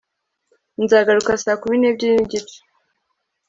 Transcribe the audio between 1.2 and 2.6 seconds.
saa kumi n'ebyiri n'igice